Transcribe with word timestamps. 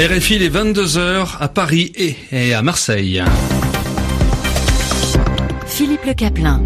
RFI 0.00 0.38
les 0.38 0.50
22h 0.50 1.36
à 1.38 1.46
Paris 1.46 1.92
et 2.32 2.52
à 2.52 2.62
Marseille. 2.62 3.22
Philippe 5.68 6.04
Le 6.04 6.14
Caplin. 6.14 6.60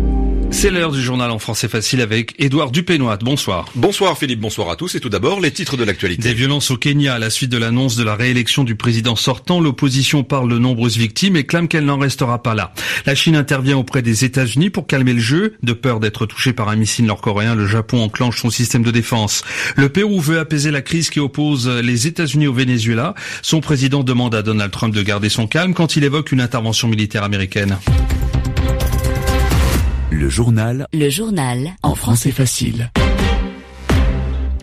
C'est 0.61 0.73
l'heure 0.73 0.91
du 0.91 1.01
journal 1.01 1.31
en 1.31 1.39
français 1.39 1.69
facile 1.69 2.01
avec 2.01 2.35
Édouard 2.41 2.73
Dupénois. 2.73 3.17
Bonsoir. 3.19 3.67
Bonsoir 3.77 4.19
Philippe, 4.19 4.41
bonsoir 4.41 4.71
à 4.71 4.75
tous. 4.75 4.97
Et 4.97 4.99
tout 4.99 5.09
d'abord, 5.09 5.41
les 5.41 5.53
titres 5.53 5.77
de 5.77 5.85
l'actualité. 5.85 6.21
Des 6.25 6.35
violences 6.35 6.73
au 6.73 6.77
Kenya 6.77 7.15
à 7.15 7.21
la 7.21 7.31
suite 7.31 7.53
de 7.53 7.59
l'annonce 7.59 7.95
de 7.95 8.03
la 8.03 8.17
réélection 8.17 8.65
du 8.65 8.75
président 8.75 9.15
sortant. 9.15 9.61
L'opposition 9.61 10.25
parle 10.25 10.51
de 10.51 10.59
nombreuses 10.59 10.97
victimes 10.97 11.37
et 11.37 11.45
clame 11.47 11.69
qu'elle 11.69 11.85
n'en 11.85 11.97
restera 11.97 12.43
pas 12.43 12.57
là. 12.57 12.73
La 13.07 13.15
Chine 13.15 13.37
intervient 13.37 13.77
auprès 13.77 14.03
des 14.03 14.25
États-Unis 14.25 14.71
pour 14.71 14.89
calmer 14.89 15.13
le 15.13 15.21
jeu. 15.21 15.55
De 15.63 15.75
peur 15.75 16.01
d'être 16.01 16.27
touché 16.27 16.53
par 16.53 16.69
un 16.69 16.75
missile 16.75 17.05
nord-coréen, 17.05 17.55
le 17.55 17.69
Japon 17.69 18.03
enclenche 18.03 18.41
son 18.41 18.51
système 18.51 18.83
de 18.83 18.91
défense. 18.91 19.45
Le 19.77 19.89
Pérou 19.91 20.21
veut 20.21 20.41
apaiser 20.41 20.73
la 20.73 20.83
crise 20.83 21.09
qui 21.09 21.21
oppose 21.21 21.69
les 21.69 22.09
États-Unis 22.09 22.49
au 22.49 22.53
Venezuela. 22.53 23.15
Son 23.43 23.61
président 23.61 24.03
demande 24.03 24.35
à 24.35 24.43
Donald 24.43 24.73
Trump 24.73 24.93
de 24.93 25.03
garder 25.03 25.29
son 25.29 25.47
calme 25.47 25.73
quand 25.73 25.95
il 25.95 26.03
évoque 26.03 26.33
une 26.33 26.41
intervention 26.41 26.89
militaire 26.89 27.23
américaine. 27.23 27.79
Le 30.19 30.29
journal. 30.29 30.89
Le 30.93 31.11
journal. 31.11 31.77
En 31.85 31.95
français 31.95 32.33
facile. 32.33 32.91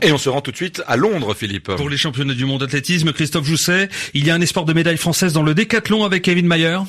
Et 0.01 0.11
on 0.11 0.17
se 0.17 0.27
rend 0.27 0.41
tout 0.41 0.51
de 0.51 0.57
suite 0.57 0.83
à 0.85 0.97
Londres, 0.97 1.33
Philippe. 1.33 1.71
Pour 1.77 1.87
les 1.87 1.95
championnats 1.95 2.33
du 2.33 2.43
monde 2.43 2.59
d'athlétisme, 2.59 3.13
Christophe 3.13 3.45
Jousset, 3.45 3.87
il 4.13 4.25
y 4.25 4.31
a 4.31 4.35
un 4.35 4.41
espoir 4.41 4.65
de 4.65 4.73
médaille 4.73 4.97
française 4.97 5.31
dans 5.31 5.43
le 5.43 5.53
décathlon 5.53 6.03
avec 6.03 6.23
Kevin 6.23 6.45
Mayer. 6.45 6.79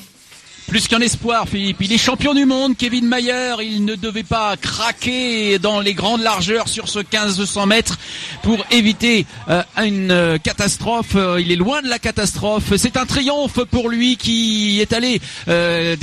Plus 0.67 0.89
qu'un 0.89 0.99
espoir, 0.99 1.47
Philippe. 1.47 1.77
Il 1.79 1.93
est 1.93 1.97
champion 1.97 2.33
du 2.33 2.45
monde, 2.45 2.75
Kevin 2.75 3.07
Mayer. 3.07 3.55
Il 3.61 3.85
ne 3.85 3.95
devait 3.95 4.23
pas 4.23 4.57
craquer 4.57 5.59
dans 5.59 5.79
les 5.79 5.93
grandes 5.93 6.21
largeurs 6.21 6.67
sur 6.67 6.89
ce 6.89 6.99
1500 6.99 7.65
mètres 7.67 7.97
pour 8.43 8.65
éviter 8.69 9.25
euh, 9.47 9.63
une 9.81 10.11
euh, 10.11 10.37
catastrophe. 10.37 11.15
Euh, 11.15 11.39
il 11.39 11.53
est 11.53 11.55
loin 11.55 11.81
de 11.81 11.87
la 11.87 11.99
catastrophe. 11.99 12.75
C'est 12.75 12.97
un 12.97 13.05
triomphe 13.05 13.63
pour 13.63 13.87
lui 13.87 14.17
qui 14.17 14.81
est 14.81 14.91
allé 14.91 15.21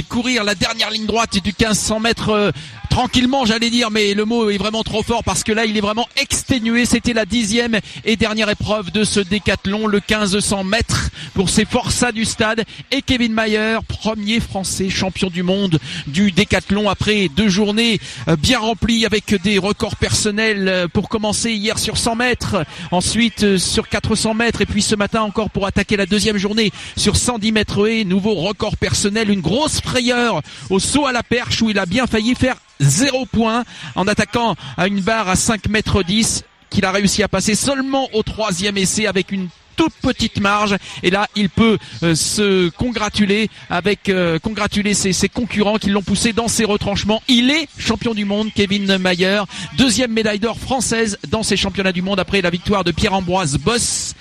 courir 0.08 0.44
la 0.44 0.54
dernière 0.54 0.90
ligne 0.90 1.04
droite 1.04 1.34
du 1.34 1.40
1500 1.58 2.00
mètres 2.00 2.52
tranquillement, 2.88 3.44
j'allais 3.44 3.70
dire, 3.70 3.90
mais 3.90 4.14
le 4.14 4.24
mot 4.24 4.50
est 4.50 4.56
vraiment 4.56 4.84
trop 4.84 5.02
fort 5.02 5.24
parce 5.24 5.42
que 5.42 5.50
là, 5.50 5.64
il 5.64 5.76
est 5.76 5.80
vraiment 5.80 6.06
exténué. 6.16 6.86
C'était 6.86 7.12
la 7.12 7.26
dixième 7.26 7.80
et 8.04 8.14
dernière 8.14 8.48
épreuve 8.48 8.92
de 8.92 9.02
ce 9.02 9.18
décathlon, 9.18 9.88
le 9.88 10.00
1500 10.08 10.62
mètres 10.62 11.10
pour 11.34 11.50
ses 11.50 11.64
forçats 11.64 12.12
du 12.12 12.24
stade. 12.24 12.62
Et 12.92 13.02
Kevin 13.02 13.32
Mayer, 13.32 13.78
premier 13.88 14.38
français 14.38 14.53
champion 14.90 15.30
du 15.30 15.42
monde 15.42 15.78
du 16.06 16.30
décathlon 16.30 16.88
après 16.88 17.28
deux 17.28 17.48
journées 17.48 17.98
euh, 18.28 18.36
bien 18.36 18.58
remplies 18.58 19.04
avec 19.04 19.34
des 19.42 19.58
records 19.58 19.96
personnels 19.96 20.68
euh, 20.68 20.88
pour 20.88 21.08
commencer 21.08 21.52
hier 21.52 21.78
sur 21.78 21.96
100 21.96 22.16
mètres, 22.16 22.64
ensuite 22.90 23.42
euh, 23.42 23.58
sur 23.58 23.88
400 23.88 24.34
mètres 24.34 24.60
et 24.60 24.66
puis 24.66 24.82
ce 24.82 24.94
matin 24.94 25.22
encore 25.22 25.50
pour 25.50 25.66
attaquer 25.66 25.96
la 25.96 26.06
deuxième 26.06 26.36
journée 26.36 26.72
sur 26.96 27.16
110 27.16 27.52
mètres. 27.52 27.88
Et 27.88 28.04
nouveau 28.04 28.34
record 28.34 28.76
personnel, 28.76 29.30
une 29.30 29.40
grosse 29.40 29.80
frayeur 29.80 30.40
au 30.70 30.78
saut 30.78 31.06
à 31.06 31.12
la 31.12 31.22
perche 31.22 31.60
où 31.62 31.70
il 31.70 31.78
a 31.78 31.86
bien 31.86 32.06
failli 32.06 32.34
faire 32.34 32.56
zéro 32.80 33.26
point 33.26 33.64
en 33.94 34.06
attaquant 34.06 34.54
à 34.76 34.86
une 34.86 35.00
barre 35.00 35.28
à 35.28 35.36
5 35.36 35.68
mètres 35.68 36.02
10 36.02 36.44
qu'il 36.70 36.84
a 36.84 36.92
réussi 36.92 37.22
à 37.22 37.28
passer 37.28 37.54
seulement 37.54 38.08
au 38.12 38.22
troisième 38.22 38.76
essai 38.76 39.06
avec 39.06 39.32
une 39.32 39.48
toute 39.76 39.92
petite 39.94 40.40
marge. 40.40 40.76
Et 41.02 41.10
là 41.10 41.28
il 41.36 41.50
peut 41.50 41.78
euh, 42.02 42.14
se 42.14 42.68
congratuler 42.70 43.48
avec 43.70 44.08
euh, 44.08 44.38
congratuler 44.38 44.94
ses, 44.94 45.12
ses, 45.12 45.28
concurrents 45.28 45.78
qui 45.78 45.90
l'ont 45.90 46.02
poussé 46.02 46.32
dans 46.32 46.48
ses 46.48 46.64
retranchements. 46.64 47.22
Il 47.28 47.50
est 47.50 47.68
champion 47.78 48.14
du 48.14 48.24
monde, 48.24 48.50
Kevin 48.54 48.98
Mayer, 48.98 49.42
deuxième 49.76 50.12
médaille 50.12 50.38
d'or 50.38 50.58
française 50.58 51.18
dans 51.28 51.42
ces 51.42 51.56
championnats 51.56 51.92
du 51.92 52.02
monde 52.02 52.20
après 52.20 52.40
la 52.40 52.50
victoire 52.50 52.84
de 52.84 52.92
Pierre-Ambroise 52.92 53.58
Boss 53.58 54.14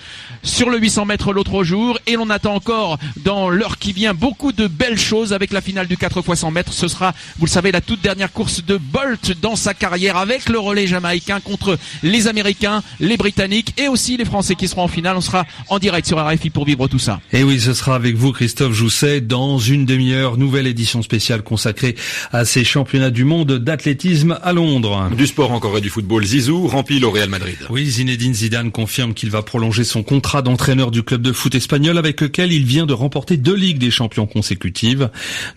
sur 0.43 0.69
le 0.69 0.77
800 0.77 1.05
mètres 1.05 1.33
l'autre 1.33 1.63
jour 1.63 1.97
et 2.05 2.13
l'on 2.13 2.29
attend 2.29 2.55
encore 2.55 2.99
dans 3.23 3.49
l'heure 3.49 3.77
qui 3.77 3.93
vient 3.93 4.13
beaucoup 4.13 4.51
de 4.51 4.67
belles 4.67 4.99
choses 4.99 5.33
avec 5.33 5.51
la 5.51 5.61
finale 5.61 5.87
du 5.87 5.97
4 5.97 6.19
x 6.27 6.39
100 6.39 6.51
mètres. 6.51 6.73
Ce 6.73 6.87
sera, 6.87 7.13
vous 7.39 7.45
le 7.45 7.51
savez, 7.51 7.71
la 7.71 7.81
toute 7.81 8.01
dernière 8.01 8.31
course 8.31 8.63
de 8.63 8.77
Bolt 8.77 9.39
dans 9.41 9.55
sa 9.55 9.73
carrière 9.73 10.17
avec 10.17 10.49
le 10.49 10.59
relais 10.59 10.87
jamaïcain 10.87 11.39
contre 11.39 11.77
les 12.03 12.27
Américains, 12.27 12.83
les 12.99 13.17
Britanniques 13.17 13.73
et 13.77 13.87
aussi 13.87 14.17
les 14.17 14.25
Français 14.25 14.55
qui 14.55 14.67
seront 14.67 14.83
en 14.83 14.87
finale. 14.87 15.15
On 15.17 15.21
sera 15.21 15.45
en 15.69 15.79
direct 15.79 16.07
sur 16.07 16.23
RFI 16.23 16.49
pour 16.49 16.65
vivre 16.65 16.87
tout 16.87 16.99
ça. 16.99 17.21
Et 17.31 17.43
oui, 17.43 17.59
ce 17.59 17.73
sera 17.73 17.95
avec 17.95 18.15
vous 18.15 18.33
Christophe 18.33 18.73
Jousset 18.73 19.21
dans 19.21 19.57
une 19.59 19.85
demi-heure, 19.85 20.37
nouvelle 20.37 20.67
édition 20.67 21.01
spéciale 21.01 21.43
consacrée 21.43 21.95
à 22.31 22.45
ces 22.45 22.63
championnats 22.63 23.11
du 23.11 23.23
monde 23.23 23.59
d'athlétisme 23.59 24.37
à 24.43 24.53
Londres. 24.53 25.09
Du 25.15 25.27
sport 25.27 25.51
encore 25.51 25.77
et 25.77 25.81
du 25.81 25.89
football, 25.89 26.25
Zizou 26.25 26.67
remplit 26.67 26.99
le 26.99 27.07
Real 27.07 27.29
Madrid. 27.29 27.57
Oui, 27.69 27.89
Zinedine 27.89 28.33
Zidane 28.33 28.71
confirme 28.71 29.13
qu'il 29.13 29.29
va 29.29 29.41
prolonger 29.41 29.83
son 29.83 30.03
contrat 30.03 30.32
d'entraîneur 30.41 30.91
du 30.91 31.03
club 31.03 31.21
de 31.21 31.31
foot 31.31 31.53
espagnol 31.55 31.97
avec 31.97 32.21
lequel 32.21 32.51
il 32.51 32.65
vient 32.65 32.85
de 32.85 32.93
remporter 32.93 33.37
deux 33.37 33.55
Ligues 33.55 33.77
des 33.77 33.91
champions 33.91 34.25
consécutives. 34.25 35.09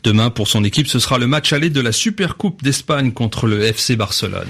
Demain, 0.04 0.31
pour 0.31 0.48
son 0.48 0.64
équipe, 0.64 0.87
ce 0.87 0.98
sera 0.98 1.19
le 1.19 1.26
match 1.26 1.53
aller 1.53 1.70
de 1.70 1.81
la 1.81 1.92
Supercoupe 1.92 2.62
d'Espagne 2.62 3.12
contre 3.12 3.47
le 3.47 3.62
FC 3.62 3.97
Barcelone. 3.97 4.47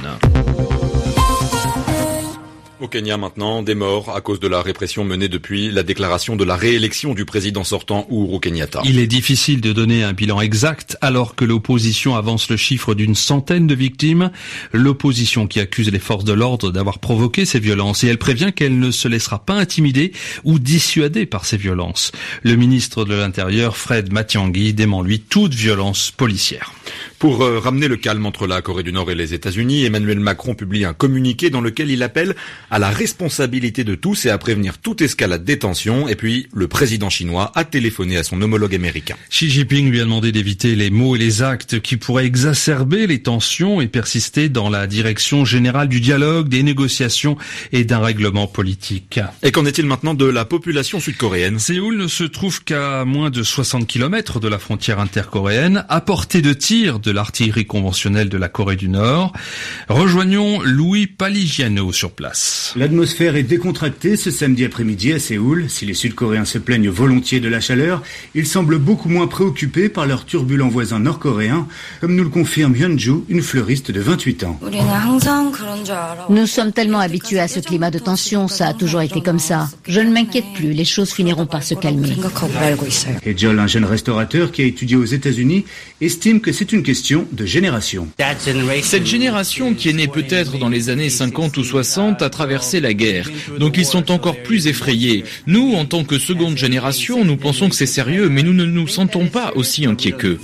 Au 2.87 2.89
Kenya 2.89 3.17
maintenant, 3.17 3.65
des 3.65 3.75
morts 3.75 4.15
à 4.15 4.21
cause 4.21 4.39
de 4.39 4.47
la 4.47 4.63
répression 4.63 5.03
menée 5.03 5.27
depuis 5.27 5.73
la 5.73 5.83
déclaration 5.83 6.37
de 6.37 6.45
la 6.45 6.55
réélection 6.55 7.15
du 7.15 7.25
président 7.25 7.65
sortant 7.65 8.07
Uhuru 8.13 8.39
Kenyatta. 8.39 8.83
Il 8.85 9.01
est 9.01 9.09
difficile 9.09 9.61
de 9.61 9.73
donner 9.73 10.05
un 10.05 10.13
bilan 10.13 10.41
exact 10.41 10.97
alors 11.01 11.35
que 11.35 11.45
l'opposition 11.45 12.15
avance 12.15 12.49
le 12.49 12.57
chiffre 12.57 12.95
d'une 12.95 13.17
centaine 13.17 13.67
de 13.67 13.75
victimes. 13.75 14.31
L'opposition 14.71 15.49
qui 15.49 15.59
accuse 15.59 15.91
les 15.91 15.99
forces 15.99 16.23
de 16.23 16.33
l'ordre 16.33 16.71
d'avoir 16.71 17.01
provoqué 17.01 17.45
ces 17.45 17.59
violences 17.59 18.05
et 18.05 18.07
elle 18.07 18.19
prévient 18.19 18.53
qu'elle 18.55 18.79
ne 18.79 18.93
se 18.93 19.09
laissera 19.09 19.41
pas 19.41 19.55
intimider 19.55 20.13
ou 20.45 20.61
dissuader 20.61 21.27
par 21.27 21.45
ces 21.45 21.57
violences. 21.57 22.13
Le 22.45 22.55
ministre 22.55 23.05
de 23.05 23.17
l'Intérieur, 23.17 23.77
Fred 23.77 24.13
Matiangui, 24.13 24.75
dément 24.75 25.03
lui 25.03 25.19
toute 25.19 25.55
violence 25.55 26.13
policière. 26.17 26.73
Pour 27.19 27.43
euh, 27.43 27.59
ramener 27.59 27.88
le 27.88 27.97
calme 27.97 28.27
entre 28.27 28.47
la 28.47 28.60
Corée 28.60 28.82
du 28.82 28.93
Nord 28.93 29.10
et 29.10 29.15
les 29.15 29.32
États-Unis, 29.32 29.84
Emmanuel 29.84 30.21
Macron 30.21 30.54
publie 30.54 30.84
un 30.84 30.93
communiqué 30.93 31.49
dans 31.49 31.62
lequel 31.62 31.91
il 31.91 32.03
appelle 32.03 32.37
à 32.71 32.78
la 32.78 32.91
responsabilité 32.91 33.84
de 33.84 33.94
tous 33.94 34.27
et 34.27 34.31
à 34.31 34.37
prévenir 34.37 34.77
toute 34.77 35.00
escalade 35.00 35.43
des 35.43 35.59
tensions. 35.59 36.09
Et 36.09 36.15
puis, 36.15 36.47
le 36.53 36.69
président 36.69 37.09
chinois 37.09 37.53
a 37.55 37.65
téléphoné 37.65 38.19
à 38.19 38.22
son 38.22 38.43
homologue 38.43 38.75
américain. 38.75 39.16
Xi 39.31 39.49
Jinping 39.49 39.91
lui 39.91 40.00
a 40.00 40.05
demandé 40.05 40.31
d'éviter 40.31 40.75
les 40.75 40.91
mots 40.91 41.16
et 41.16 41.19
les 41.19 41.41
actes 41.41 41.81
qui 41.81 41.97
pourraient 41.97 42.26
exacerber 42.26 43.06
les 43.06 43.22
tensions 43.22 43.81
et 43.81 43.87
persister 43.87 44.50
dans 44.50 44.69
la 44.69 44.87
direction 44.87 45.47
générale 45.47 45.88
du 45.88 46.00
dialogue, 46.00 46.49
des 46.49 46.62
négociations 46.62 47.38
et 47.72 47.84
d'un 47.84 48.00
règlement 48.00 48.47
politique. 48.47 49.21
Et 49.43 49.53
qu'en 49.53 49.65
est-il 49.65 49.87
maintenant 49.87 50.12
de 50.12 50.26
la 50.26 50.44
population 50.44 51.00
sud-coréenne? 51.00 51.59
Séoul 51.59 51.97
ne 51.97 52.09
se 52.09 52.25
trouve 52.25 52.62
qu'à 52.62 53.06
moins 53.06 53.31
de 53.31 53.43
60 53.43 53.87
km 53.87 54.38
de 54.38 54.49
la 54.49 54.59
frontière 54.59 55.00
intercoréenne, 55.00 55.87
à 55.88 56.03
portée 56.03 56.43
de 56.43 56.53
tir 56.53 57.00
de 57.06 57.12
l'artillerie 57.12 57.67
conventionnelle 57.67 58.28
de 58.28 58.37
la 58.37 58.49
Corée 58.49 58.77
du 58.77 58.89
Nord. 58.89 59.33
Rejoignons 59.89 60.61
Louis 60.62 61.06
Paligiano 61.06 61.93
sur 61.93 62.11
place. 62.11 62.75
L'atmosphère 62.77 63.37
est 63.37 63.44
décontractée 63.44 64.17
ce 64.17 64.31
samedi 64.31 64.65
après-midi 64.65 65.12
à 65.12 65.19
Séoul. 65.19 65.67
Si 65.69 65.87
les 65.87 65.94
Sud-Coréens 65.94 66.44
se 66.44 66.59
plaignent 66.59 66.91
volontiers 66.91 67.41
de 67.41 67.49
la 67.49 67.61
chaleur, 67.61 68.03
ils 68.34 68.47
semblent 68.47 68.78
beaucoup 68.78 69.09
moins 69.09 69.28
préoccupés 69.28 69.89
par 69.89 70.06
leurs 70.06 70.27
turbulents 70.27 70.69
voisins 70.69 70.99
nord-coréens, 70.99 71.69
comme 72.00 72.17
nous 72.17 72.25
le 72.25 72.28
confirme 72.28 72.75
Hyunju, 72.75 73.23
une 73.28 73.43
fleuriste 73.43 73.93
de 73.93 74.00
28 74.00 74.44
ans. 74.44 74.61
Nous 76.28 76.47
sommes 76.47 76.73
tellement 76.73 76.99
habitués 76.99 77.38
à 77.38 77.47
ce 77.47 77.61
climat 77.61 77.93
de 77.93 78.00
tension, 78.00 78.49
ça 78.49 78.69
a 78.69 78.75
toujours 78.75 79.03
été 79.03 79.21
comme 79.21 79.38
ça. 79.38 79.69
Je 79.87 80.00
ne 80.00 80.11
m'inquiète 80.11 80.44
plus, 80.55 80.73
les 80.73 80.84
choses 80.84 81.12
finiront 81.12 81.47
par 81.47 81.62
se 81.62 81.75
calmer. 81.75 82.17
Et 83.25 83.38
Joel, 83.38 83.61
un 83.61 83.67
jeune 83.69 83.84
restaurateur 83.84 84.50
qui 84.50 84.62
a 84.62 84.65
étudié 84.65 84.97
aux 84.97 85.05
États-Unis, 85.05 85.65
estime 86.00 86.41
que 86.41 86.50
c'est 86.50 86.73
une 86.73 86.83
question 86.83 86.96
de 87.33 87.47
génération. 87.47 88.09
Cette 88.83 89.06
génération 89.06 89.75
qui 89.75 89.88
est 89.88 89.93
née 89.93 90.09
peut-être 90.09 90.59
dans 90.59 90.69
les 90.69 90.88
années 90.88 91.11
50 91.11 91.56
ou 91.56 91.65
60 91.65 92.23
a 92.23 92.31
traversé 92.31 92.81
la 92.81 92.94
guerre. 92.94 93.29
Donc 93.59 93.76
ils 93.76 93.85
sont 93.85 94.11
encore 94.11 94.37
plus 94.43 94.67
effrayés. 94.67 95.25
Nous, 95.47 95.75
en 95.75 95.85
tant 95.85 96.05
que 96.05 96.19
seconde 96.19 96.56
génération, 96.56 97.25
nous 97.25 97.37
pensons 97.37 97.69
que 97.69 97.75
c'est 97.75 97.87
sérieux, 97.87 98.29
mais 98.29 98.43
nous 98.43 98.53
ne 98.53 98.65
nous 98.65 98.88
sentons 98.88 99.26
pas 99.26 99.53
aussi 99.55 99.87
inquiets 99.87 100.12
qu'eux. 100.12 100.38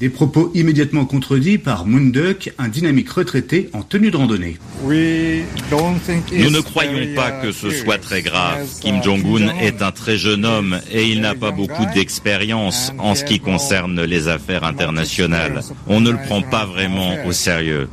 Des 0.00 0.08
propos 0.08 0.50
immédiatement 0.54 1.04
contredits 1.04 1.58
par 1.58 1.86
Moonduk, 1.86 2.52
un 2.58 2.68
dynamique 2.68 3.10
retraité 3.10 3.70
en 3.72 3.82
tenue 3.82 4.10
de 4.10 4.16
randonnée. 4.16 4.56
Nous 4.82 6.50
ne 6.50 6.60
croyons 6.60 7.14
pas 7.14 7.30
que 7.30 7.52
ce 7.52 7.70
soit 7.70 7.98
très 7.98 8.22
grave. 8.22 8.66
Kim 8.80 9.02
Jong-un 9.02 9.56
est 9.58 9.82
un 9.82 9.92
très 9.92 10.16
jeune 10.16 10.44
homme 10.44 10.80
et 10.92 11.04
il 11.04 11.20
n'a 11.20 11.34
pas 11.34 11.50
beaucoup 11.50 11.84
d'expérience 11.94 12.92
en 12.98 13.14
ce 13.14 13.24
qui 13.24 13.40
concerne 13.40 14.02
les 14.02 14.15
affaires 14.28 14.64
internationales. 14.64 15.62
On 15.86 16.00
ne 16.00 16.10
le 16.10 16.18
prend 16.18 16.42
pas 16.42 16.66
vraiment 16.66 17.14
au 17.26 17.32
sérieux. 17.32 17.88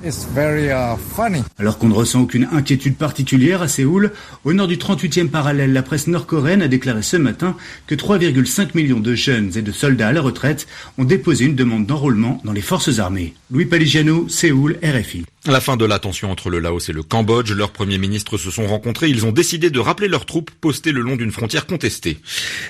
Alors 1.60 1.78
qu'on 1.78 1.88
ne 1.88 1.94
ressent 1.94 2.22
aucune 2.22 2.48
inquiétude 2.52 2.96
particulière 2.96 3.62
à 3.62 3.68
Séoul, 3.68 4.12
au 4.44 4.54
nord 4.54 4.68
du 4.68 4.78
38e 4.78 5.30
parallèle, 5.30 5.74
la 5.74 5.84
presse 5.84 6.08
nord-coréenne 6.08 6.62
a 6.62 6.68
déclaré 6.68 7.02
ce 7.02 7.18
matin 7.18 7.56
que 7.88 7.96
3,5 7.96 8.70
millions 8.76 9.00
de 9.00 9.16
jeunes 9.16 9.52
et 9.56 9.62
de 9.62 9.72
soldats 9.72 10.10
à 10.10 10.14
la 10.14 10.22
retraite 10.22 10.68
ont 10.98 11.04
déposé 11.04 11.46
une 11.46 11.56
demande 11.56 11.86
d'enrôlement 11.86 12.42
dans 12.44 12.54
les 12.54 12.62
forces 12.62 13.00
armées. 13.00 13.34
Louis 13.52 13.66
Paligiano, 13.66 14.28
Séoul, 14.30 14.78
RFI. 14.84 15.26
La 15.46 15.60
fin 15.60 15.76
de 15.76 15.84
la 15.84 16.00
tension 16.00 16.32
entre 16.32 16.50
le 16.50 16.60
Laos 16.60 16.88
et 16.88 16.94
le 16.94 17.04
Cambodge, 17.04 17.52
leurs 17.52 17.74
premiers 17.74 17.98
ministres 17.98 18.38
se 18.38 18.50
sont 18.50 18.66
rencontrés, 18.66 19.10
ils 19.10 19.26
ont 19.26 19.34
décidé 19.34 19.70
de 19.70 19.80
rappeler 19.82 20.08
leurs 20.08 20.26
troupes 20.26 20.52
postées 20.52 20.94
le 20.94 21.02
long 21.02 21.18
d'une 21.18 21.34
frontière 21.34 21.66
contestée. 21.66 22.20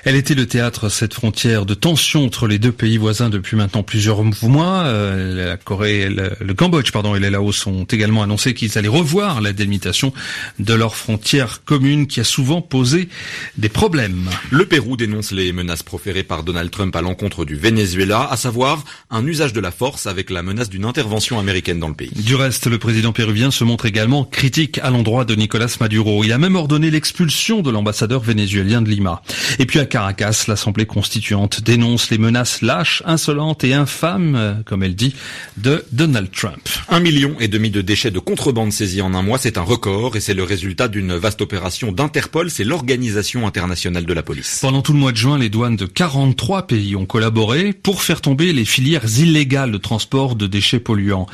Elle 0.02 0.16
était 0.16 0.34
le 0.34 0.46
théâtre, 0.46 0.88
cette 0.88 1.14
frontière 1.14 1.66
de 1.66 1.74
tension 1.74 2.24
entre 2.24 2.48
les 2.48 2.58
deux 2.58 2.72
pays 2.72 2.96
voisins 2.96 3.30
depuis 3.30 3.56
maintenant 3.56 3.84
plusieurs 3.84 4.24
mois. 4.24 4.86
Euh, 4.86 5.50
la 5.50 5.56
Corée, 5.56 6.08
le, 6.08 6.32
le, 6.40 6.54
Cambodge 6.54 6.90
pardon, 6.90 7.14
et 7.14 7.20
le 7.20 7.28
Laos 7.28 7.64
ont 7.68 7.84
également 7.84 8.24
annoncé 8.24 8.54
qu'ils 8.54 8.76
allaient 8.76 8.88
revoir 8.88 9.40
la 9.40 9.52
délimitation 9.52 10.12
de 10.58 10.74
leur 10.74 10.96
frontière 10.96 11.62
commune 11.64 12.08
qui 12.08 12.18
a 12.18 12.24
souvent 12.24 12.60
posé 12.60 13.08
des 13.56 13.68
problèmes. 13.68 14.28
Le 14.50 14.66
Pérou 14.66 14.96
dénonce 14.96 15.30
les 15.30 15.52
menaces 15.52 15.84
proférées 15.84 16.24
par 16.24 16.42
Donald 16.42 16.72
Trump 16.72 16.96
à 16.96 17.02
l'encontre 17.02 17.44
du 17.44 17.54
Venezuela, 17.54 18.26
à 18.28 18.36
savoir 18.36 18.84
un 19.10 19.24
usage 19.24 19.52
de 19.52 19.60
la 19.60 19.70
force 19.70 20.08
avec 20.08 20.28
la 20.28 20.42
menace 20.42 20.70
d'une 20.70 20.86
intervention 20.86 21.38
américaine 21.38 21.78
dans 21.78 21.88
le 21.88 21.94
pays. 21.94 22.10
Du 22.16 22.34
reste, 22.34 22.63
le 22.66 22.78
président 22.78 23.12
péruvien 23.12 23.50
se 23.50 23.64
montre 23.64 23.86
également 23.86 24.24
critique 24.24 24.78
à 24.82 24.90
l'endroit 24.90 25.24
de 25.24 25.34
Nicolas 25.34 25.74
Maduro. 25.80 26.24
Il 26.24 26.32
a 26.32 26.38
même 26.38 26.56
ordonné 26.56 26.90
l'expulsion 26.90 27.62
de 27.62 27.70
l'ambassadeur 27.70 28.20
vénézuélien 28.20 28.82
de 28.82 28.90
Lima. 28.90 29.22
Et 29.58 29.66
puis 29.66 29.78
à 29.78 29.86
Caracas, 29.86 30.44
l'Assemblée 30.48 30.86
constituante 30.86 31.62
dénonce 31.62 32.10
les 32.10 32.18
menaces 32.18 32.62
lâches, 32.62 33.02
insolentes 33.06 33.64
et 33.64 33.74
infâmes, 33.74 34.62
comme 34.66 34.82
elle 34.82 34.94
dit, 34.94 35.14
de 35.56 35.84
Donald 35.92 36.30
Trump. 36.30 36.68
Un 36.88 37.00
million 37.00 37.36
et 37.40 37.48
demi 37.48 37.70
de 37.70 37.80
déchets 37.80 38.10
de 38.10 38.18
contrebande 38.18 38.72
saisis 38.72 39.02
en 39.02 39.14
un 39.14 39.22
mois, 39.22 39.38
c'est 39.38 39.58
un 39.58 39.62
record 39.62 40.16
et 40.16 40.20
c'est 40.20 40.34
le 40.34 40.44
résultat 40.44 40.88
d'une 40.88 41.14
vaste 41.14 41.40
opération 41.42 41.92
d'Interpol, 41.92 42.50
c'est 42.50 42.64
l'organisation 42.64 43.46
internationale 43.46 44.06
de 44.06 44.12
la 44.12 44.22
police. 44.22 44.58
Pendant 44.60 44.82
tout 44.82 44.92
le 44.92 44.98
mois 44.98 45.12
de 45.12 45.16
juin, 45.16 45.38
les 45.38 45.48
douanes 45.48 45.76
de 45.76 45.86
43 45.86 46.66
pays 46.66 46.96
ont 46.96 47.06
collaboré 47.06 47.72
pour 47.72 48.02
faire 48.02 48.20
tomber 48.20 48.52
les 48.52 48.64
filières 48.64 49.04
illégales 49.18 49.72
de 49.72 49.78
transport 49.78 50.36
de 50.36 50.46
déchets 50.46 50.80
polluants. 50.80 51.26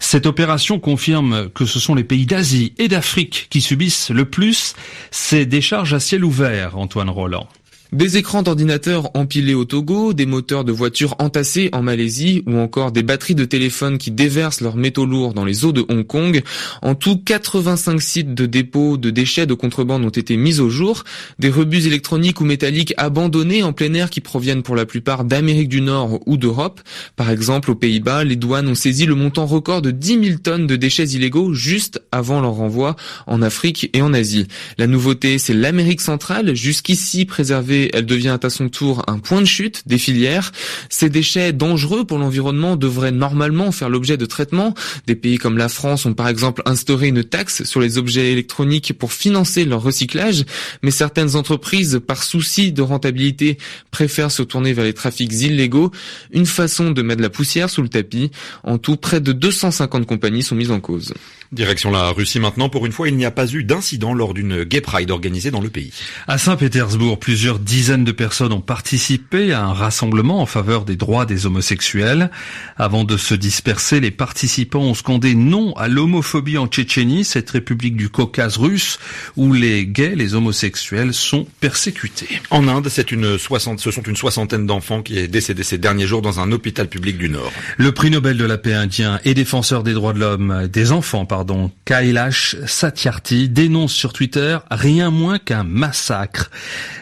Cette 0.00 0.26
opération 0.26 0.71
confirme 0.78 1.48
que 1.50 1.64
ce 1.64 1.78
sont 1.78 1.94
les 1.94 2.04
pays 2.04 2.26
d'Asie 2.26 2.74
et 2.78 2.88
d'Afrique 2.88 3.48
qui 3.50 3.60
subissent 3.60 4.10
le 4.10 4.24
plus 4.24 4.74
ces 5.10 5.46
décharges 5.46 5.94
à 5.94 6.00
ciel 6.00 6.24
ouvert, 6.24 6.76
Antoine 6.78 7.10
Roland. 7.10 7.48
Des 7.92 8.16
écrans 8.16 8.42
d'ordinateur 8.42 9.10
empilés 9.12 9.52
au 9.52 9.66
Togo, 9.66 10.14
des 10.14 10.24
moteurs 10.24 10.64
de 10.64 10.72
voitures 10.72 11.14
entassés 11.18 11.68
en 11.74 11.82
Malaisie 11.82 12.42
ou 12.46 12.56
encore 12.56 12.90
des 12.90 13.02
batteries 13.02 13.34
de 13.34 13.44
téléphone 13.44 13.98
qui 13.98 14.10
déversent 14.10 14.62
leurs 14.62 14.76
métaux 14.76 15.04
lourds 15.04 15.34
dans 15.34 15.44
les 15.44 15.66
eaux 15.66 15.72
de 15.72 15.84
Hong 15.90 16.06
Kong. 16.06 16.42
En 16.80 16.94
tout, 16.94 17.18
85 17.18 18.00
sites 18.00 18.34
de 18.34 18.46
dépôt 18.46 18.96
de 18.96 19.10
déchets 19.10 19.44
de 19.44 19.52
contrebande 19.52 20.06
ont 20.06 20.08
été 20.08 20.38
mis 20.38 20.58
au 20.58 20.70
jour. 20.70 21.04
Des 21.38 21.50
rebus 21.50 21.86
électroniques 21.86 22.40
ou 22.40 22.46
métalliques 22.46 22.94
abandonnés 22.96 23.62
en 23.62 23.74
plein 23.74 23.92
air 23.92 24.08
qui 24.08 24.22
proviennent 24.22 24.62
pour 24.62 24.74
la 24.74 24.86
plupart 24.86 25.24
d'Amérique 25.24 25.68
du 25.68 25.82
Nord 25.82 26.20
ou 26.24 26.38
d'Europe. 26.38 26.80
Par 27.16 27.28
exemple, 27.28 27.70
aux 27.70 27.74
Pays-Bas, 27.74 28.24
les 28.24 28.36
douanes 28.36 28.68
ont 28.68 28.74
saisi 28.74 29.04
le 29.04 29.16
montant 29.16 29.44
record 29.44 29.82
de 29.82 29.90
10 29.90 30.24
000 30.24 30.38
tonnes 30.42 30.66
de 30.66 30.76
déchets 30.76 31.10
illégaux 31.10 31.52
juste 31.52 32.00
avant 32.10 32.40
leur 32.40 32.52
renvoi 32.52 32.96
en 33.26 33.42
Afrique 33.42 33.90
et 33.92 34.00
en 34.00 34.14
Asie. 34.14 34.46
La 34.78 34.86
nouveauté, 34.86 35.36
c'est 35.36 35.52
l'Amérique 35.52 36.00
centrale, 36.00 36.54
jusqu'ici 36.54 37.26
préservée 37.26 37.81
elle 37.92 38.06
devient 38.06 38.38
à 38.42 38.50
son 38.50 38.68
tour 38.68 39.02
un 39.06 39.18
point 39.18 39.40
de 39.40 39.46
chute 39.46 39.82
des 39.86 39.98
filières. 39.98 40.52
Ces 40.88 41.10
déchets 41.10 41.52
dangereux 41.52 42.04
pour 42.04 42.18
l'environnement 42.18 42.76
devraient 42.76 43.12
normalement 43.12 43.72
faire 43.72 43.88
l'objet 43.88 44.16
de 44.16 44.26
traitement. 44.26 44.74
Des 45.06 45.14
pays 45.14 45.38
comme 45.38 45.58
la 45.58 45.68
France 45.68 46.06
ont 46.06 46.14
par 46.14 46.28
exemple 46.28 46.62
instauré 46.66 47.08
une 47.08 47.24
taxe 47.24 47.64
sur 47.64 47.80
les 47.80 47.98
objets 47.98 48.32
électroniques 48.32 48.92
pour 48.98 49.12
financer 49.12 49.64
leur 49.64 49.82
recyclage, 49.82 50.44
mais 50.82 50.90
certaines 50.90 51.36
entreprises, 51.36 52.00
par 52.06 52.22
souci 52.22 52.72
de 52.72 52.82
rentabilité, 52.82 53.58
préfèrent 53.90 54.30
se 54.30 54.42
tourner 54.42 54.72
vers 54.72 54.84
les 54.84 54.94
trafics 54.94 55.32
illégaux, 55.32 55.90
une 56.32 56.46
façon 56.46 56.90
de 56.90 57.02
mettre 57.02 57.22
la 57.22 57.30
poussière 57.30 57.70
sous 57.70 57.82
le 57.82 57.88
tapis. 57.88 58.30
En 58.64 58.78
tout, 58.78 58.96
près 58.96 59.20
de 59.20 59.32
250 59.32 60.06
compagnies 60.06 60.42
sont 60.42 60.56
mises 60.56 60.70
en 60.70 60.80
cause. 60.80 61.14
Direction 61.52 61.90
la 61.90 62.08
Russie 62.12 62.40
maintenant. 62.40 62.70
Pour 62.70 62.86
une 62.86 62.92
fois, 62.92 63.10
il 63.10 63.16
n'y 63.16 63.26
a 63.26 63.30
pas 63.30 63.46
eu 63.46 63.62
d'incident 63.62 64.14
lors 64.14 64.32
d'une 64.32 64.64
Gay 64.64 64.80
Pride 64.80 65.10
organisée 65.10 65.50
dans 65.50 65.60
le 65.60 65.68
pays. 65.68 65.92
À 66.26 66.38
Saint-Pétersbourg, 66.38 67.18
plusieurs 67.18 67.58
dizaines 67.58 68.04
de 68.04 68.12
personnes 68.12 68.54
ont 68.54 68.62
participé 68.62 69.52
à 69.52 69.62
un 69.62 69.74
rassemblement 69.74 70.40
en 70.40 70.46
faveur 70.46 70.86
des 70.86 70.96
droits 70.96 71.26
des 71.26 71.44
homosexuels. 71.44 72.30
Avant 72.78 73.04
de 73.04 73.18
se 73.18 73.34
disperser, 73.34 74.00
les 74.00 74.10
participants 74.10 74.80
ont 74.80 74.94
scandé 74.94 75.34
non 75.34 75.74
à 75.76 75.88
l'homophobie 75.88 76.56
en 76.56 76.68
Tchétchénie, 76.68 77.22
cette 77.22 77.50
république 77.50 77.98
du 77.98 78.08
Caucase 78.08 78.56
russe 78.56 78.98
où 79.36 79.52
les 79.52 79.86
gays, 79.86 80.14
les 80.16 80.34
homosexuels 80.34 81.12
sont 81.12 81.46
persécutés. 81.60 82.40
En 82.48 82.66
Inde, 82.66 82.88
c'est 82.88 83.12
une 83.12 83.36
soixante, 83.36 83.78
ce 83.80 83.90
sont 83.90 84.02
une 84.04 84.16
soixantaine 84.16 84.66
d'enfants 84.66 85.02
qui 85.02 85.18
est 85.18 85.28
décédé 85.28 85.64
ces 85.64 85.76
derniers 85.76 86.06
jours 86.06 86.22
dans 86.22 86.40
un 86.40 86.50
hôpital 86.50 86.88
public 86.88 87.18
du 87.18 87.28
Nord. 87.28 87.52
Le 87.76 87.92
prix 87.92 88.10
Nobel 88.10 88.38
de 88.38 88.46
la 88.46 88.56
paix 88.56 88.72
indien 88.72 89.20
et 89.26 89.34
défenseur 89.34 89.82
des 89.82 89.92
droits 89.92 90.14
de 90.14 90.20
l'homme, 90.20 90.66
des 90.72 90.92
enfants, 90.92 91.26
pardon, 91.26 91.41
pardon, 91.42 91.72
Kailash 91.84 92.54
Satyarthi 92.66 93.48
dénonce 93.48 93.92
sur 93.92 94.12
Twitter 94.12 94.58
rien 94.70 95.10
moins 95.10 95.40
qu'un 95.40 95.64
massacre. 95.64 96.52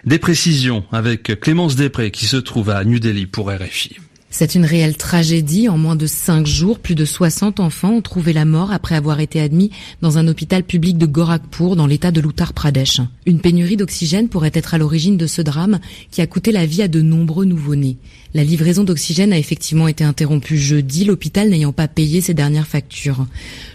Des 0.06 0.18
précisions 0.18 0.82
avec 0.92 1.38
Clémence 1.40 1.76
Després 1.76 2.10
qui 2.10 2.24
se 2.24 2.38
trouve 2.38 2.70
à 2.70 2.82
New 2.84 3.00
Delhi 3.00 3.26
pour 3.26 3.50
RFI. 3.50 3.98
C'est 4.32 4.54
une 4.54 4.64
réelle 4.64 4.96
tragédie. 4.96 5.68
En 5.68 5.76
moins 5.76 5.96
de 5.96 6.06
cinq 6.06 6.46
jours, 6.46 6.78
plus 6.78 6.94
de 6.94 7.04
60 7.04 7.58
enfants 7.58 7.94
ont 7.94 8.00
trouvé 8.00 8.32
la 8.32 8.44
mort 8.44 8.70
après 8.70 8.94
avoir 8.94 9.18
été 9.18 9.40
admis 9.40 9.72
dans 10.02 10.18
un 10.18 10.28
hôpital 10.28 10.62
public 10.62 10.96
de 10.96 11.06
Gorakhpur 11.06 11.74
dans 11.74 11.88
l'état 11.88 12.12
de 12.12 12.20
l'Uttar 12.20 12.52
Pradesh. 12.52 13.00
Une 13.26 13.40
pénurie 13.40 13.76
d'oxygène 13.76 14.28
pourrait 14.28 14.52
être 14.54 14.72
à 14.72 14.78
l'origine 14.78 15.16
de 15.16 15.26
ce 15.26 15.42
drame 15.42 15.80
qui 16.12 16.20
a 16.20 16.28
coûté 16.28 16.52
la 16.52 16.64
vie 16.64 16.82
à 16.82 16.88
de 16.88 17.02
nombreux 17.02 17.44
nouveau-nés. 17.44 17.96
La 18.32 18.44
livraison 18.44 18.84
d'oxygène 18.84 19.32
a 19.32 19.38
effectivement 19.38 19.88
été 19.88 20.04
interrompue 20.04 20.56
jeudi, 20.58 21.04
l'hôpital 21.04 21.50
n'ayant 21.50 21.72
pas 21.72 21.88
payé 21.88 22.20
ses 22.20 22.32
dernières 22.32 22.68
factures. 22.68 23.26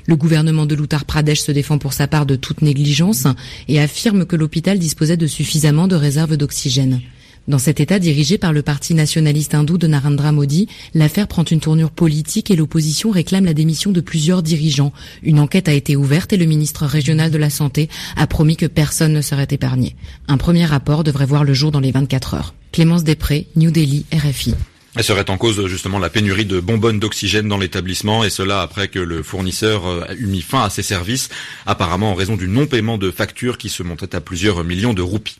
Le 0.05 0.15
gouvernement 0.15 0.65
de 0.65 0.73
l'Uttar 0.73 1.03
Pradesh 1.03 1.41
se 1.41 1.51
défend 1.51 1.79
pour 1.79 1.91
sa 1.91 2.07
part 2.07 2.25
de 2.25 2.37
toute 2.37 2.61
négligence 2.61 3.27
et 3.67 3.81
affirme 3.81 4.25
que 4.25 4.37
l'hôpital 4.37 4.79
disposait 4.79 5.17
de 5.17 5.27
suffisamment 5.27 5.89
de 5.89 5.95
réserves 5.95 6.37
d'oxygène. 6.37 7.01
Dans 7.47 7.59
cet 7.59 7.79
État 7.79 7.99
dirigé 7.99 8.39
par 8.39 8.53
le 8.53 8.63
parti 8.63 8.95
nationaliste 8.95 9.53
hindou 9.53 9.77
de 9.77 9.85
Narendra 9.85 10.31
Modi, 10.31 10.67
l'affaire 10.95 11.27
prend 11.27 11.43
une 11.43 11.59
tournure 11.59 11.91
politique 11.91 12.49
et 12.49 12.55
l'opposition 12.55 13.11
réclame 13.11 13.45
la 13.45 13.53
démission 13.53 13.91
de 13.91 14.01
plusieurs 14.01 14.41
dirigeants. 14.41 14.93
Une 15.21 15.39
enquête 15.39 15.69
a 15.69 15.73
été 15.73 15.95
ouverte 15.95 16.33
et 16.33 16.37
le 16.37 16.45
ministre 16.45 16.85
régional 16.85 17.29
de 17.29 17.37
la 17.37 17.51
Santé 17.51 17.87
a 18.15 18.25
promis 18.25 18.57
que 18.57 18.65
personne 18.65 19.13
ne 19.13 19.21
serait 19.21 19.47
épargné. 19.51 19.95
Un 20.27 20.37
premier 20.37 20.65
rapport 20.65 21.03
devrait 21.03 21.27
voir 21.27 21.43
le 21.43 21.53
jour 21.53 21.71
dans 21.71 21.79
les 21.79 21.91
24 21.91 22.33
heures. 22.33 22.55
Clémence 22.71 23.03
Després, 23.03 23.45
New 23.55 23.69
Delhi, 23.69 24.05
RFI. 24.11 24.55
Elle 24.97 25.03
serait 25.03 25.29
en 25.29 25.37
cause 25.37 25.67
justement 25.67 25.99
la 25.99 26.09
pénurie 26.09 26.45
de 26.45 26.61
bonbonnes 26.61 26.99
d'oxygène 26.99 27.49
dans 27.49 27.57
l'établissement 27.57 28.23
et 28.23 28.29
cela 28.29 28.61
après 28.61 28.87
que 28.87 28.99
le 28.99 29.23
fournisseur 29.23 29.85
euh, 29.85 30.05
a 30.07 30.13
eu 30.13 30.25
mis 30.25 30.41
fin 30.41 30.63
à 30.63 30.69
ses 30.69 30.83
services, 30.83 31.27
apparemment 31.65 32.11
en 32.11 32.15
raison 32.15 32.37
du 32.37 32.47
non-paiement 32.47 32.97
de 32.97 33.11
factures 33.11 33.57
qui 33.57 33.67
se 33.67 33.83
montait 33.83 34.15
à 34.15 34.21
plusieurs 34.21 34.63
millions 34.63 34.93
de 34.93 35.01
roupies. 35.01 35.35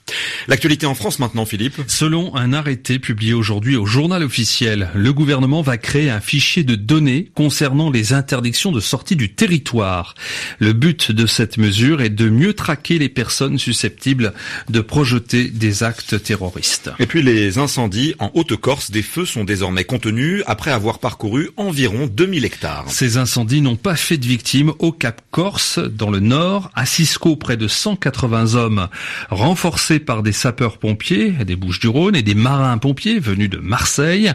L'actualité 0.50 0.86
en 0.86 0.94
France 0.94 1.20
maintenant, 1.20 1.46
Philippe. 1.46 1.82
Selon 1.88 2.36
un 2.36 2.52
arrêté 2.52 3.00
publié 3.00 3.34
aujourd'hui 3.34 3.78
au 3.78 3.86
journal 3.86 4.24
officiel, 4.24 4.90
le 4.94 5.14
gouvernement 5.14 5.62
va 5.62 5.78
créer 5.78 6.10
un 6.10 6.20
fichier 6.20 6.64
de 6.64 6.76
données 6.76 7.32
concernant 7.34 7.90
les 7.90 8.12
interdictions 8.12 8.74
de 8.74 8.82
sortie 8.82 9.16
du 9.16 9.34
territoire. 9.34 10.16
Le 10.60 10.74
but 10.74 11.14
de 11.14 11.26
cette 11.26 11.58
mesure 11.58 12.02
est 12.02 12.10
de 12.10 12.30
mieux 12.30 12.54
traquer 12.54 13.00
les 13.00 13.10
personnes 13.10 13.58
susceptibles 13.58 14.34
de 14.70 14.82
projeter 14.82 15.46
des 15.46 15.84
actes 15.84 16.22
terroristes. 16.22 16.92
Et 17.00 17.06
puis 17.06 17.24
les 17.24 17.58
incendies 17.58 18.16
en 18.20 18.32
Haute-Corse, 18.34 18.92
des 18.92 19.02
feux 19.02 19.26
sont 19.26 19.45
désormais 19.46 19.84
contenus 19.84 20.44
après 20.48 20.72
avoir 20.72 21.00
parcouru 21.00 21.50
environ 21.58 22.08
2000 22.08 22.46
hectares. 22.46 22.86
Ces 22.88 23.18
incendies 23.18 23.62
n'ont 23.62 23.76
pas 23.76 23.96
fait 23.96 24.18
de 24.18 24.26
victimes 24.26 24.74
au 24.80 24.92
Cap 24.92 25.22
Corse, 25.32 25.80
dans 25.80 26.10
le 26.10 26.20
nord, 26.20 26.72
à 26.76 26.86
Cisco, 26.86 27.36
près 27.36 27.58
de 27.58 27.68
180 27.68 28.56
hommes 28.56 28.88
renforcés 29.30 30.00
par 30.00 30.24
des 30.24 30.32
sapeurs-pompiers 30.32 31.32
des 31.46 31.56
Bouches-du-Rhône 31.56 32.16
et 32.16 32.22
des 32.22 32.36
marins-pompiers 32.36 33.20
venus 33.20 33.50
de 33.50 33.58
Marseille 33.58 34.32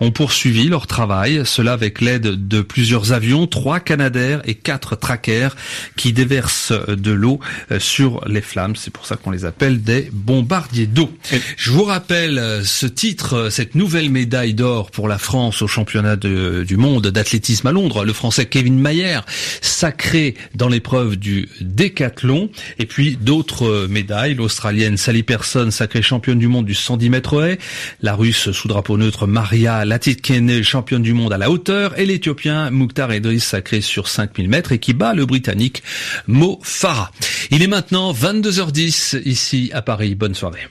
ont 0.00 0.10
poursuivi 0.10 0.68
leur 0.68 0.86
travail, 0.86 1.42
cela 1.44 1.72
avec 1.72 2.00
l'aide 2.00 2.48
de 2.48 2.60
plusieurs 2.60 3.12
avions, 3.12 3.46
trois 3.46 3.80
Canadair 3.80 4.40
et 4.44 4.54
quatre 4.54 4.96
Trackers 4.96 5.56
qui 5.96 6.12
déversent 6.12 6.72
de 6.72 7.10
l'eau 7.10 7.40
euh, 7.70 7.78
sur 7.78 8.22
les 8.26 8.40
flammes. 8.40 8.76
C'est 8.76 8.92
pour 8.92 9.06
ça 9.06 9.16
qu'on 9.16 9.30
les 9.30 9.44
appelle 9.44 9.82
des 9.82 10.10
bombardiers 10.12 10.86
d'eau. 10.86 11.10
Je 11.56 11.70
vous 11.70 11.84
rappelle 11.84 12.38
euh, 12.38 12.64
ce 12.64 12.86
titre, 12.86 13.34
euh, 13.34 13.50
cette 13.50 13.74
nouvelle 13.74 14.10
médaille 14.10 14.47
d'or 14.52 14.90
pour 14.90 15.08
la 15.08 15.18
France 15.18 15.62
au 15.62 15.66
championnat 15.66 16.16
du 16.16 16.76
monde 16.76 17.08
d'athlétisme 17.08 17.66
à 17.66 17.72
Londres. 17.72 18.04
Le 18.04 18.12
Français 18.12 18.46
Kevin 18.46 18.78
Mayer, 18.78 19.20
sacré 19.60 20.34
dans 20.54 20.68
l'épreuve 20.68 21.16
du 21.16 21.48
décathlon. 21.60 22.50
Et 22.78 22.86
puis 22.86 23.16
d'autres 23.16 23.86
médailles. 23.88 24.34
L'Australienne 24.34 24.96
Sally 24.96 25.22
Person, 25.22 25.70
sacrée 25.70 26.02
championne 26.02 26.38
du 26.38 26.48
monde 26.48 26.66
du 26.66 26.74
110 26.74 27.10
mètres 27.10 27.42
haies. 27.42 27.58
La 28.02 28.14
Russe 28.14 28.50
sous 28.52 28.68
drapeau 28.68 28.96
neutre 28.96 29.26
Maria 29.26 29.84
Latitkene, 29.84 30.62
championne 30.62 31.02
du 31.02 31.14
monde 31.14 31.32
à 31.32 31.38
la 31.38 31.50
hauteur. 31.50 31.98
Et 31.98 32.06
l'Éthiopien 32.06 32.70
Mukhtar 32.70 33.12
Edris, 33.12 33.40
sacré 33.40 33.80
sur 33.80 34.08
5000 34.08 34.48
mètres 34.48 34.72
et 34.72 34.78
qui 34.78 34.92
bat 34.92 35.14
le 35.14 35.26
Britannique 35.26 35.82
Mo 36.26 36.58
Farah. 36.62 37.10
Il 37.50 37.62
est 37.62 37.68
maintenant 37.68 38.12
22h10 38.12 39.22
ici 39.24 39.70
à 39.72 39.82
Paris. 39.82 40.14
Bonne 40.14 40.34
soirée. 40.34 40.68